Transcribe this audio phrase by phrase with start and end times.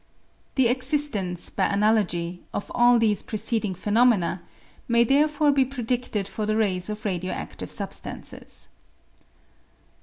[0.55, 4.41] The existence, by analogy, of all these preceding pheno mena
[4.87, 8.69] may therefore be predidted for the rays of radio adive substances.